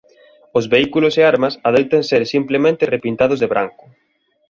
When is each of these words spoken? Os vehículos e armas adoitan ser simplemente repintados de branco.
Os 0.57 0.65
vehículos 0.73 1.13
e 1.15 1.23
armas 1.33 1.53
adoitan 1.69 2.01
ser 2.09 2.21
simplemente 2.35 2.89
repintados 2.95 3.37
de 3.39 3.47
branco. 3.53 3.85